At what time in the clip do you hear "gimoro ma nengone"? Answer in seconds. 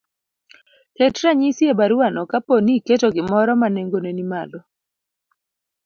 3.15-4.11